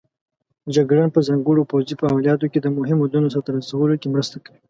[0.75, 4.59] جګړن په ځانګړو پوځي عملیاتو کې د مهمو دندو سرته رسولو کې مرسته کوي.